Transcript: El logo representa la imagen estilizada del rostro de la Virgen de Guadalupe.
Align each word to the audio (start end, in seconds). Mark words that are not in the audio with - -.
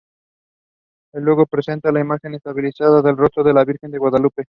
El 1.13 1.25
logo 1.25 1.41
representa 1.41 1.91
la 1.91 1.99
imagen 1.99 2.33
estilizada 2.33 3.03
del 3.03 3.15
rostro 3.17 3.43
de 3.43 3.53
la 3.53 3.63
Virgen 3.63 3.91
de 3.91 3.99
Guadalupe. 3.99 4.39